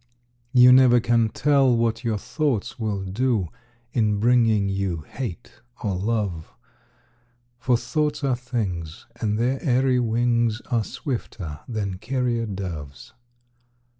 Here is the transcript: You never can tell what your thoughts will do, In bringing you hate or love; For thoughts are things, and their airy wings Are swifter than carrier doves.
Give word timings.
You 0.51 0.71
never 0.71 0.99
can 0.99 1.29
tell 1.29 1.77
what 1.77 2.03
your 2.03 2.17
thoughts 2.17 2.79
will 2.79 3.03
do, 3.03 3.49
In 3.93 4.19
bringing 4.19 4.67
you 4.67 5.01
hate 5.01 5.61
or 5.83 5.93
love; 5.95 6.55
For 7.59 7.77
thoughts 7.77 8.23
are 8.23 8.35
things, 8.35 9.05
and 9.17 9.37
their 9.37 9.63
airy 9.63 9.99
wings 9.99 10.59
Are 10.71 10.83
swifter 10.83 11.59
than 11.67 11.99
carrier 11.99 12.47
doves. 12.47 13.13